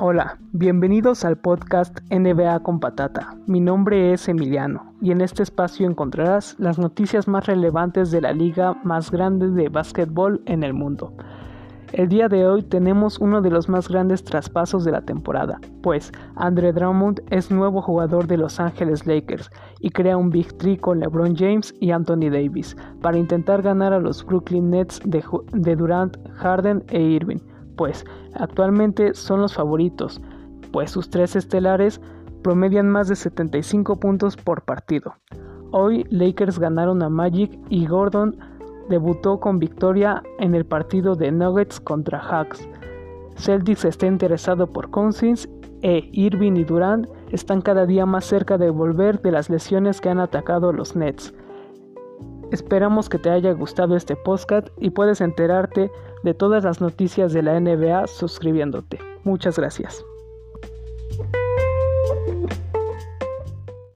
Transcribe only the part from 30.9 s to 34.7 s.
sus tres estelares promedian más de 75 puntos por